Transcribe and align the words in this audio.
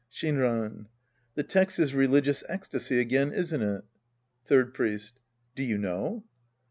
Shinran. 0.11 0.87
The 1.35 1.43
text 1.43 1.77
is 1.77 1.93
religious 1.93 2.43
ecstasy 2.49 2.99
again, 2.99 3.31
isn't 3.33 3.61
it? 3.61 3.83
Third 4.43 4.73
Priest. 4.73 5.19
Do 5.55 5.61
you 5.61 5.77
know 5.77 6.23